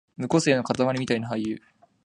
[0.17, 1.61] 無個性のかたまりみたいな俳優